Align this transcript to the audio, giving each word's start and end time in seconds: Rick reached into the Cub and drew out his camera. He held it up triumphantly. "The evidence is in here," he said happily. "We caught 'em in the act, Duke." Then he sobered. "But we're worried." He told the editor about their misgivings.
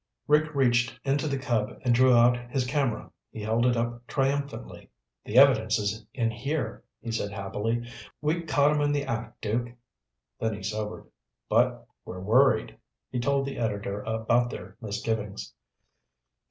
Rick 0.25 0.55
reached 0.55 0.99
into 1.03 1.27
the 1.27 1.37
Cub 1.37 1.79
and 1.85 1.93
drew 1.93 2.11
out 2.15 2.49
his 2.49 2.65
camera. 2.65 3.11
He 3.29 3.39
held 3.41 3.67
it 3.67 3.77
up 3.77 4.07
triumphantly. 4.07 4.89
"The 5.25 5.37
evidence 5.37 5.77
is 5.77 6.03
in 6.11 6.31
here," 6.31 6.83
he 6.99 7.11
said 7.11 7.29
happily. 7.31 7.87
"We 8.19 8.41
caught 8.41 8.71
'em 8.73 8.81
in 8.81 8.93
the 8.93 9.03
act, 9.03 9.39
Duke." 9.41 9.69
Then 10.39 10.55
he 10.55 10.63
sobered. 10.63 11.05
"But 11.49 11.87
we're 12.03 12.19
worried." 12.19 12.79
He 13.11 13.19
told 13.19 13.45
the 13.45 13.59
editor 13.59 14.01
about 14.01 14.49
their 14.49 14.75
misgivings. 14.81 15.53